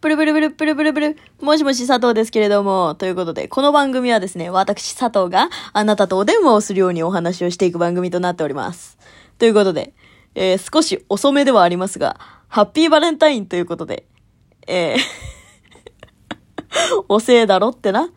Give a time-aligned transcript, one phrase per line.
[0.00, 1.16] ブルブルブルブルブルブル。
[1.42, 2.94] もしもし佐藤ですけれども。
[2.94, 8.96] ということで、この番組はですね、私佐藤があなたとお電話をするようにお話をしていく番組となっております。
[9.36, 9.92] ということで、
[10.34, 12.18] えー、少し遅めではありますが、
[12.48, 14.06] ハッピーバレンタインということで、
[14.66, 14.98] えー、
[17.08, 18.08] 遅えだろってな。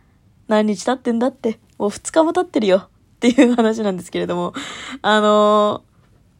[0.47, 1.59] 何日経ってんだって。
[1.77, 2.77] もう2日も経ってるよ。
[2.77, 2.89] っ
[3.19, 4.53] ていう話なんですけれども、
[5.01, 5.93] あのー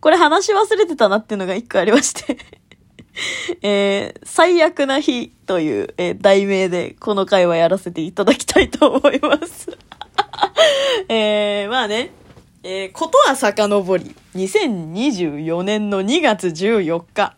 [0.03, 2.37] これ話忘れてたなっていうのが一個ありまして。
[3.61, 9.69] えー、最悪な日という、えー題名でこの回はやらせていただきたいと思います。
[11.09, 12.11] えー、まあね、
[12.63, 17.35] えー、ことは遡り、2024年の2月14日。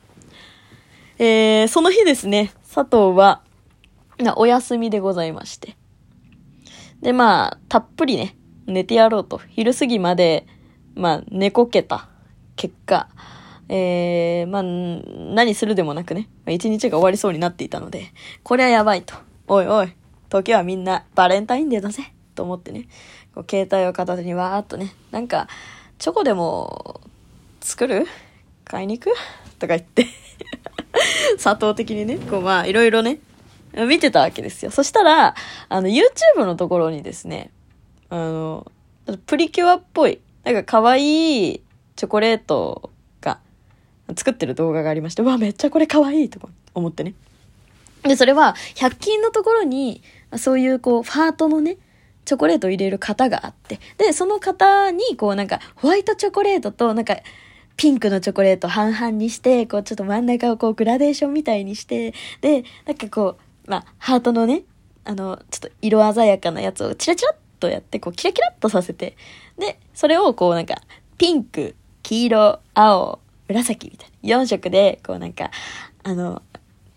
[1.18, 3.42] えー、その日ですね、佐藤は、
[4.20, 5.76] なお休みでございまして。
[7.02, 8.36] で、まあ、たっぷりね、
[8.66, 9.40] 寝てやろうと。
[9.50, 10.46] 昼過ぎまで、
[10.94, 12.10] まあ、寝こけた
[12.55, 13.10] 結果、
[13.68, 18.12] えー、まあ、何するでもなくね、一日が終わりそうになっていたので、
[18.44, 19.16] これはやばいと。
[19.48, 19.94] おいおい、
[20.30, 22.12] 時はみんなバレンタインデーだぜ。
[22.36, 22.88] と思ってね、
[23.34, 25.48] こう携帯を片手にわーっとね、なんか、
[25.98, 27.02] チョコでも
[27.62, 28.05] 作る？
[28.66, 29.16] 買いに行く？
[29.58, 30.05] とか言って、
[31.41, 33.20] 佐藤的にね、こうまあ、いろいろね、
[33.74, 34.71] 見てたわけですよ。
[34.71, 35.36] そしたら、
[35.70, 37.52] あの、YouTube のところにですね、
[38.10, 38.71] あの、
[39.26, 41.62] プリキュアっぽい、なんか可愛い
[41.96, 42.91] チョコレート
[44.16, 47.14] 作ってる動画がありまして、わ、めっちゃこれ可愛いとか思ってね。
[48.04, 50.02] で、それは、100均のところに、
[50.38, 51.78] そういうこう、ハートのね、
[52.26, 57.18] チョコレートを入れる型があって、で、その型に、こうなんか、ホワイトチョコレートと、なんか、
[57.78, 64.64] ピンクのチョコレート半々にして、こうちょっと真ん中をこうグラデーションみたいにして、で、なんかこう、まあ、ハートのね、
[65.03, 69.18] あの、ちょっと色鮮やかなやつをチラチラっとやって、こうキラキラっとさせて、
[69.58, 70.76] で、それをこうなんか、
[71.18, 75.51] ピンク、黄色、青、紫みたいな、4色で、こうなんか、
[76.03, 76.41] あの、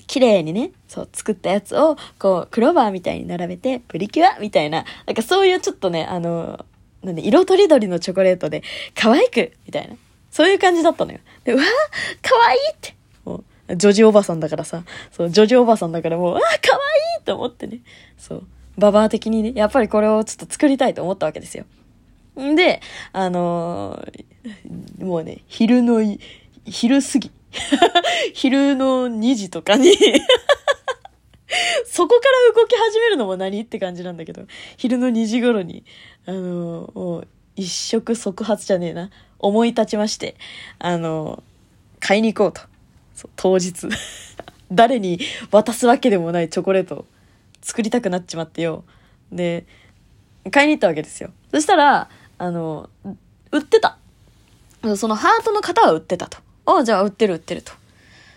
[0.07, 6.65] 綺麗にね、そう、作ったやつを、こう、クローバーみたいに並べて、プリキュアみたいな、なんかそういうちょっとね、あの、
[7.03, 8.63] なんで、色とりどりのチョコレートで、
[8.95, 9.95] 可愛くみたいな。
[10.31, 11.19] そういう感じだったのよ。
[11.45, 11.67] で、うわー
[12.23, 12.97] 可愛いって。
[13.25, 17.81] もう、ジョジおばさんだからさ、そう、ジョジおばさんだからもう、あ可愛いと思ってね。
[18.17, 18.47] そう、
[18.79, 21.65] ババア的にね、やっぱりこれをちょっと作りたいと思ったわけですよ。
[22.41, 22.81] んで、
[23.13, 26.01] あのーもうね、昼の、
[26.65, 27.31] 昼過ぎ。
[28.35, 29.91] 昼の2時とかに
[31.87, 35.85] そこから動き始めるのも何って感じなんだけど、昼の2時頃に、
[36.27, 39.11] あのーもう、一触即発じゃねえな。
[39.41, 40.37] 思い立ちまして、
[40.79, 41.49] あのー
[42.01, 42.63] 買いに行こうと。
[43.27, 43.89] う当日。
[44.71, 45.19] 誰に
[45.51, 47.05] 渡すわけでもないチョコレートを
[47.63, 48.85] 作りたくなっちまってよ。
[49.33, 49.65] で、
[50.51, 51.31] 買いに行ったわけですよ。
[51.51, 52.89] そしたら、あの、
[53.53, 53.99] 売ってた。
[54.97, 56.39] そのハートの型は売ってたと。
[56.67, 57.73] ああ、じゃあ売ってる売ってると。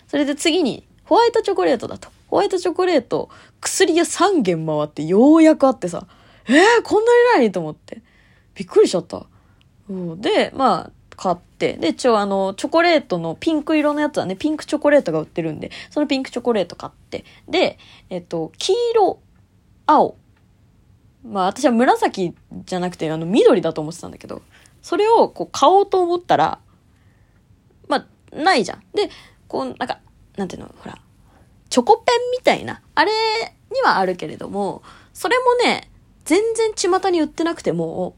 [0.07, 2.09] それで次に、ホワイトチョコレートだと。
[2.27, 3.29] ホワイトチョコレート、
[3.59, 6.07] 薬屋3軒回ってようやくあってさ、
[6.47, 8.01] えー、こんなにないと思って。
[8.55, 9.25] びっくりしちゃった。
[10.17, 11.73] で、まあ、買って。
[11.73, 17.25] で、一応あの、チョコレートのピンク色のやつはね、ピンクチョコレートが売ってるんで、そのピンクチョコレート買って。
[17.47, 17.77] で、
[18.09, 19.19] えっと、黄色、
[19.85, 20.15] 青。
[21.23, 22.33] まあ私は紫
[22.65, 24.41] じゃなくて、あの、緑だと思ってたんだけど、
[24.81, 26.59] それをこう買おうと思ったら、
[27.87, 28.83] まあ、ないじゃん。
[28.93, 29.09] で、
[29.47, 29.99] こう、なんか、
[30.37, 30.97] なんていうの、ほら、
[31.69, 33.11] チョコペンみたいな、あれ
[33.71, 34.81] にはあるけれども、
[35.13, 35.89] それもね、
[36.25, 38.15] 全然巷に売ってなくても、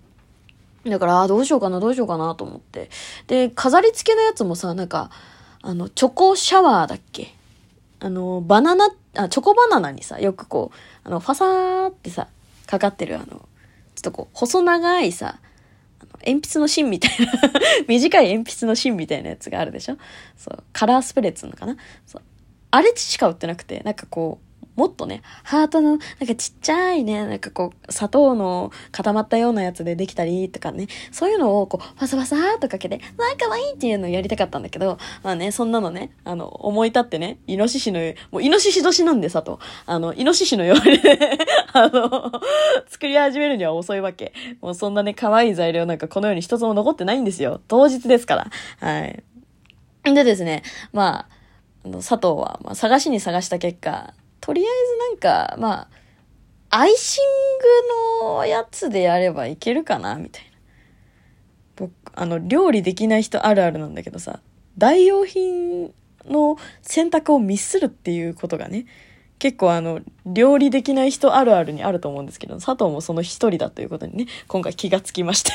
[0.85, 2.89] だから、どうしようかな、どうしようかなと思って。
[3.27, 5.11] で、飾り付けのやつもさ、なんか、
[5.61, 7.33] あの、チョコシャワーだっけ？
[8.01, 10.77] あの、バナナ、あ、チョコバナナにさ、よくこう、
[11.07, 12.27] あの、ファサーってさ、
[12.65, 15.39] かかってるあの、ちょっとこう、細長いさ、
[15.99, 17.31] あの鉛筆の芯みたいな
[17.87, 19.97] 短い鉛筆の芯みたいなやつがあるでしょ？
[20.37, 21.77] そう、カラースプレーっつうのかな？
[22.05, 22.21] そう。
[22.71, 37.99] あれしか売ってなくて、なんかこう、もっとね、ハートの、なんかちっちゃいね、なんかこう、砂糖の固まったようなやつでできたりとかね、そういうのをこう、ファサファサーっとかけて、わあ、かわいいっていうのをやりたかったんだけど、まあね、そんなのね、あの、思い立ってね、イノシシの、
[38.31, 41.37] もうイノシシ年なんでさと、あの、イノシシのようにね、
[41.73, 42.31] あの、
[42.87, 44.33] 作り始めるには遅いわけ。
[44.61, 47.61] もうそんなね、可愛い材料なんかこの世に一つも残ってないんですよ。
[47.67, 48.47] 当日ですから。
[48.79, 49.23] はい。
[50.11, 51.27] でですね、まあ、
[51.85, 54.13] あの佐藤は、まあ、探しに探した結果、
[54.43, 55.87] とりあえずなんか、ま
[56.69, 57.23] あ、アイシン
[58.19, 60.49] グのやつでやればいけるかなみたいな。
[61.77, 64.41] 僕、あの、料理できない人あるあるなんだけどさ、
[64.77, 65.93] 代用品
[66.25, 68.85] の選択をミスるっていうことがね、
[69.39, 75.51] 結構あの、料理できない人あるあるにあると思うんですけど、佐藤もその一人だということにね、今回気がつきまして。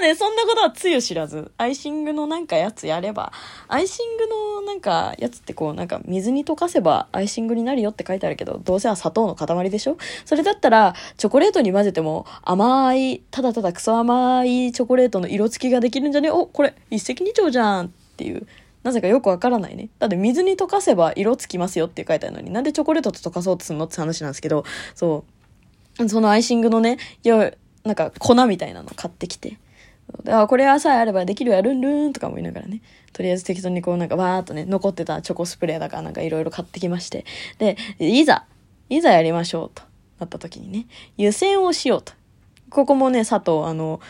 [0.00, 3.32] ね、そんなことはつゆ知らず、アイシングのなんかやつやれば、
[3.68, 4.26] アイシング
[4.60, 9.96] のなんかやつってこう、なんか水に溶かせばアイシングになるよって書いてあるけど、どうせは砂糖の塊でしょ？
[10.24, 16.30] それだったら、チョコレートに混ぜても甘い、ただただクソ甘いチョコレートの色付きができるんじゃね？
[16.30, 18.46] お、これ一石二鳥じゃんっていう。
[18.84, 19.90] なぜかよくわからないね。
[19.98, 24.64] だって水に溶かせば色つきますよって書いてあるのに、なんでチョコレートと溶かそうとするのって話なんですけど、
[24.94, 25.24] そ
[25.98, 26.08] う。
[26.08, 27.52] そのアイシングのね、よ、
[27.82, 29.58] なんか粉みたいなの買ってきて。
[30.26, 32.82] あ、これはさえあればできるやルンルンとかも言いながらね。
[33.12, 37.24] とりあえず適当にこうなんかわーっとね、残ってたチョコスプレーだからなんかいろいろ買ってきまして。
[37.58, 38.44] で、いざ、
[38.88, 39.82] いざやりましょうと
[40.18, 42.12] なった時にね、湯煎をしようと。
[42.70, 44.00] ここもね、佐藤、あの、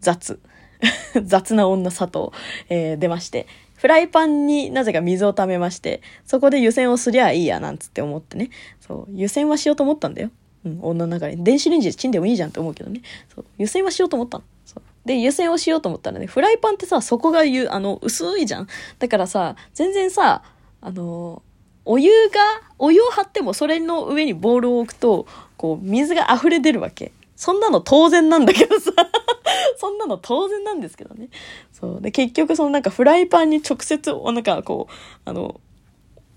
[0.00, 0.40] 雑。
[1.24, 2.36] 雑な女佐藤、
[2.68, 3.46] えー、出まして。
[3.76, 8.50] フライパンになぜか水を溜めまして、そこで湯煎をすりゃいいや、なんつって思ってね。
[8.80, 10.30] そう、湯煎はしようと思ったんだよ。
[10.64, 11.42] うん、女の中に。
[11.42, 13.00] 電子レンジでチンでもいいじゃんって思うけどね。
[13.34, 14.44] そう、湯煎はしようと思ったの。
[14.64, 14.82] そう。
[15.04, 18.68] で、湯煎をしようと思ったらね、フライパンってさ、底が湯、あの、薄いじゃん。
[18.98, 20.42] だからさ、全然さ、
[20.80, 21.42] あの、
[21.84, 22.40] お湯が、
[22.78, 25.26] お湯を張ってもそれの上にボールを置くと、
[25.56, 27.12] こう、水が溢れ出るわけ。
[27.34, 28.92] そんなの当然なんだけどさ
[29.76, 31.28] そんなの当然なんですけどね。
[31.72, 32.00] そう。
[32.00, 34.92] で、結局そのなんかフライパンに直接、なんかこう、
[35.24, 35.60] あの、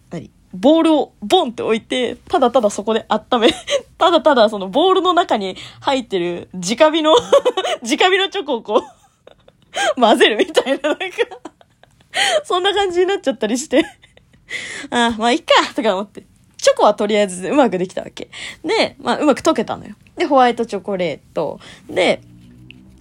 [0.09, 0.31] 何？
[0.56, 3.50] ボールをボンって置いて、ただただそこで温め、
[3.98, 7.16] ただただそのボールの中に入ってる直火の
[7.84, 8.81] 直火のチョコをこう
[10.00, 11.06] 混ぜるみたいな、なんか
[12.44, 13.84] そんな感じになっちゃったりして
[14.90, 16.24] ああ、まあいっかとか思って。
[16.57, 18.30] チョコはとりあえずうまくできたわけ。
[18.63, 19.96] で、まあうまく溶けたのよ。
[20.16, 21.60] で、ホワイトチョコレート。
[21.88, 22.22] で、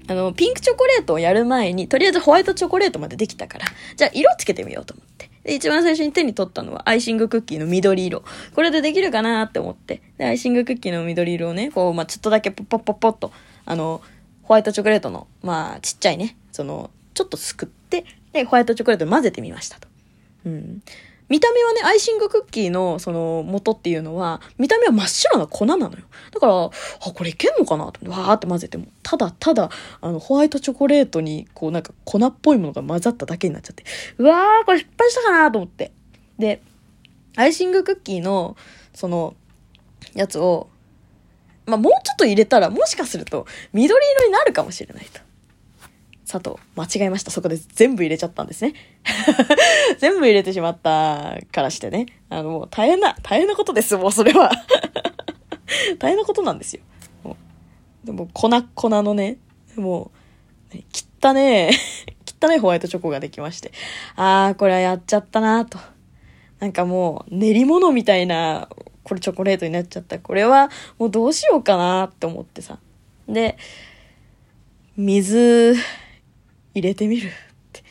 [0.06, 3.66] あの、ピンクチョコレートをやる前に、とりあえずホワイトチョコレートまでできたから、
[3.96, 5.30] じゃあ色つけてみようと思って。
[5.44, 8.24] で、一番最初に手に取ったのはアイシングクッキーの緑色。
[8.54, 10.02] これでできるかなって思って。
[10.18, 13.30] で、アイシングクッキーの緑色をね、こう、まあ、ちょっとだけポッポッポッポッと、
[13.66, 14.00] あの、
[14.42, 19.88] ホワイトチョコレートの、まあ、ちっちゃいね、その、ちょっとすくって、で、ホワイトチョコレート混ぜてみましたと。
[20.46, 20.82] うん。
[21.28, 25.90] 見た目はね、アイシングクッキーのその元っていうのは、見た目は真っ白な粉なのよ。
[26.32, 33.84] だから、あ、これいけんのかなとわーって混ぜても、ただただ、あの、ホワイトチョコレートに、こうなんか粉っぽいものが混ざっただけになっちゃって、
[34.18, 35.92] うわー、これ失敗したかなと思って。
[36.38, 36.60] で、
[37.36, 38.56] アイシングクッキーの、
[38.94, 39.34] その、
[40.14, 40.68] やつを、
[41.66, 45.20] まあ、もうちょっと入れたら、もしかすると、緑色になるかもしれないと。
[46.24, 47.30] 砂糖、間違えました。
[47.30, 48.72] そこで全部入れちゃったんですね。
[49.98, 52.06] 全部入れてしまったからしてね。
[52.30, 54.50] あの、もう大変な、大変なことです、もうそれは。
[55.98, 56.82] 大変なことなんですよ。
[57.22, 57.36] も
[58.04, 59.36] うでも、粉、粉のね、
[59.76, 60.10] も
[60.72, 61.70] う、切ったね、
[62.24, 63.72] 切ったね ホワイトチョコができまして。
[64.16, 65.78] あー、これはやっちゃったなと。
[66.58, 68.68] なんかもう、練り物みたいな、
[69.02, 70.18] これチョコレートになっちゃった。
[70.18, 72.78] これは、もうどうしようかなって思ってさ。
[73.28, 73.58] で、
[74.96, 75.76] 水、
[76.74, 77.30] 入れてみるっ
[77.72, 77.82] て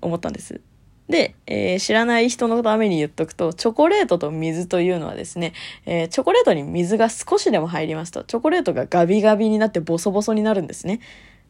[0.00, 0.60] 思ったんです。
[1.08, 5.54] で、えー、知らない人のために言っとくと、チョコレートと水というのはですね、
[5.86, 11.00] えー、チョコレートに水が少しでも入りますと、チョコレートがガビガビになってボソボソになるんですね。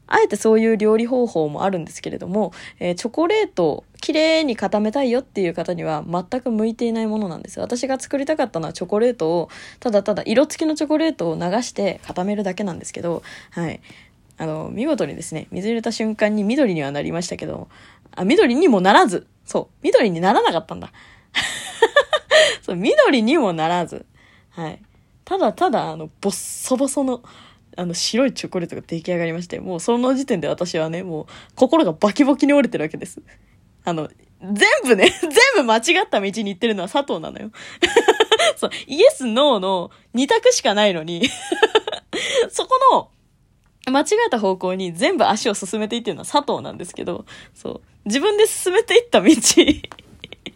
[0.08, 9.50] あえてそういう料理方法もあるんですけれども、えー、チョコレートをきれいに固めたいよっていう方には全く向いていないものなんです私が作りたかったのはチョコレートを、
[9.80, 13.80] ただただ色付きのチョコレートを流して固めるだけなんですけど、はい。
[14.38, 17.68] あの、見事にですね、水入れた瞬間に緑にはなりましたけど、
[18.14, 20.92] あ、緑にもならず、そう、緑にならなかったんだ。
[22.62, 24.06] そう、緑にもならず、
[24.50, 24.80] はい。
[25.24, 27.22] ただただ、あの、ボッソボソの、
[27.76, 31.26] あの、白いチョコレートが出来上がりまして、もうその時点で私はね、もう、
[31.56, 33.20] 心がバキバキに折れてるわけです。
[33.84, 34.08] あの、
[34.40, 34.54] 全
[34.84, 37.50] 部ね、 全部間違った道に行ってるのは佐藤なのよ。
[38.56, 41.28] そう、イエス、ノーの二択しかないのに
[42.50, 43.10] そこの、
[43.90, 47.80] 間違えた方向に全部足を進めていってるのは佐藤なんですけど、そう。
[48.04, 49.28] 自分で進めていった道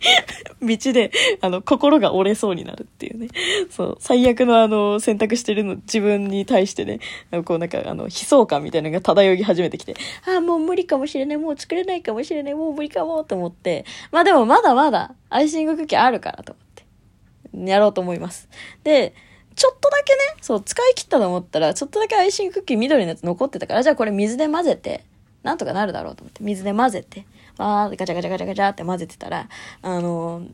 [0.62, 1.10] 道で、
[1.40, 3.28] あの、心が折れそうになるっていうね。
[3.70, 3.96] そう。
[4.00, 7.00] 最悪のあの、選択してるの、自分に対してね、
[7.44, 9.94] こうなんか、あの、悲壮感みたいなのが漂い始めてきて、
[10.26, 13.84] ああ、もう無理かもしれない、もう作れないかもしれない、もう無理かも、と思って。
[14.10, 17.70] まあでもまだまだ、アイシングクッキーあるからと思って。
[17.70, 18.48] やろうと思います。
[18.82, 19.14] で、
[19.54, 25.04] ちょっとだけね、そう、使い切ったと思ったら、ちょっとだけアイシングクッキー緑のやつ残ってたから、じゃあこれ水で混ぜて、
[25.42, 27.26] なんとかなるだろうと思って、水で混ぜて、
[27.58, 29.48] わーってガチャガチャガチャガチャって混ぜてたら、
[29.82, 30.50] あのー、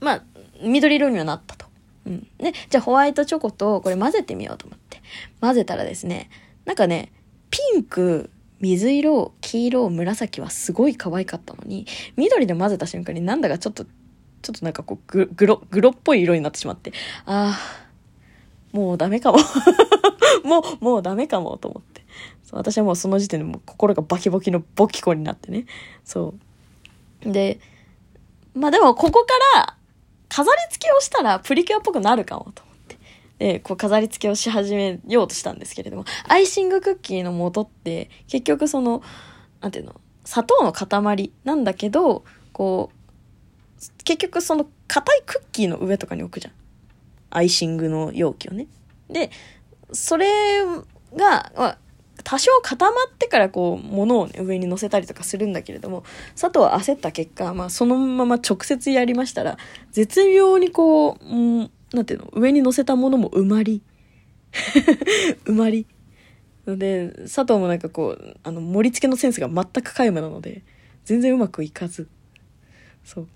[0.00, 0.22] まあ、
[0.62, 1.66] 緑色にはなったと。
[2.06, 2.26] うん。
[2.38, 5.00] で、じゃあホワイトチョコとこれ混ぜてみようと思って。
[5.40, 6.30] 混ぜたらですね、
[6.64, 7.12] なんかね、
[7.50, 8.30] ピンク、
[8.60, 16.92] 水色、黄色、紫はすごい可愛かったのに、緑で混ぜた瞬間になんだかちょっと、ちょっとなんかこう、グロ、グロっぽい色になってしまって、
[17.26, 17.83] ああ、
[18.74, 19.38] もうダメかも
[20.44, 22.04] もう、もうダメかもと思って。
[22.50, 25.66] 私はもうその時点でもう心がバキバキのボキコになってね。
[26.04, 26.34] そ
[27.24, 27.32] う。
[27.32, 27.60] で、
[28.54, 29.76] まあでもここから
[30.28, 32.98] 飾り付けをしたらプリキュアっぽくなるかもと思って。
[33.38, 39.02] で、こう飾り付けをし始めようとしたんですけれども、アイシングクッキーの元って結局その、
[39.60, 46.54] なんていうの、砂糖の塊なんだけど、こう、結局その硬いクッキーの上とかに置くじゃん。
[47.34, 48.66] アイシングの容器をね。
[49.10, 49.30] で、
[49.92, 50.26] それ
[51.14, 51.78] が、まあ、
[52.22, 56.04] 多少固まってからこう、物を、ね、上に乗せたりとかするんだけれども、
[56.40, 59.58] 佐藤は焦った結果、まあ、そのまま直接やりましたら、
[59.92, 63.82] 絶妙にこう、うん、なんていうの、上に乗せたものも埋まり。
[65.44, 65.86] 埋まり。
[66.66, 70.62] ので、佐藤もなんかこう、あの、盛り付けのセンスが全く皆無なので、
[71.04, 72.08] 全然うまくいかず。
[73.04, 73.28] そう。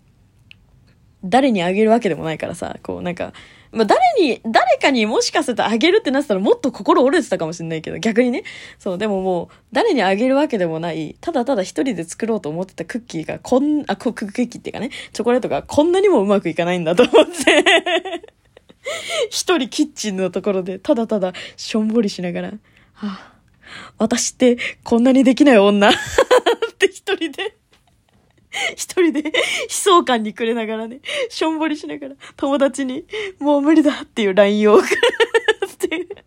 [1.24, 3.32] 誰にあげるわけでもないからさ、こうなんか、
[3.72, 8.44] まあ、誰に、誰かにもしかするとあげるってなってたらもっと心折れてたかもしれないけど、逆にね。
[8.78, 17.64] そう、でももう、誰にあげるわけでもない、ただただ一人で作ろうと思ってたクッキーが、こん、あ、クッキーっていうかね、チョコレートがこんなにもうまくいかないんだと思って。
[19.30, 22.54] 一人キッチンのところで、ただただしょんぼりしながら、は
[23.02, 23.32] あ、
[23.98, 25.92] 私ってこんなにできない女っ
[26.78, 27.57] て一人で。
[28.76, 29.32] 一人で悲
[29.68, 33.04] 壮感に暮れながらね、しょんぼりしながら友達に、
[33.38, 35.00] もう無理だっていう LINE を送る
[35.66, 36.08] っていう。
[36.08, 36.22] で、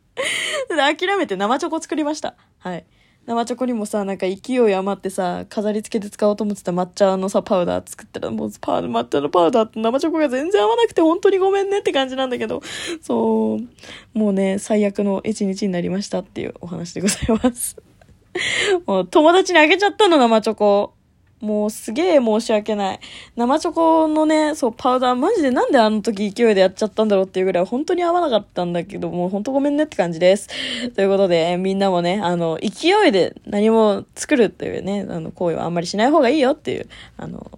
[0.78, 2.36] 諦めて生チョコ作りました。
[2.60, 2.86] はい。
[3.28, 12.62] 生チョコにもさ、なんか勢い余ってさ、飾り付けで使おうと思ってた抹茶のさ、パウダー作ったら、もうパウ抹茶のパウダーと生チョコが全然合わなくて本当にごめんねって感じなんだけど、
[13.02, 17.78] そう、もうね、最悪の一日になりましたっていうお話でございます。
[18.88, 20.94] もう友達にあげちゃったの、生チョコ。
[21.42, 23.00] もうすげえ申し訳ない。
[23.36, 30.48] 生チョコのね、そう、パウダー、マジでなんであの時勢いでやっちゃったんだろうっていうぐらい本当に合わなかったんだけど、もう本当ごめんねって感じです。
[30.92, 37.52] ということで、みんなもね、あの、勢いで何も作るっていうね、あの、行為はあんまりしない方がいいよっていう、あの、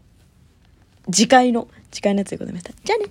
[1.11, 2.71] 次回の、次回のやつでございました。
[2.83, 3.07] じゃあね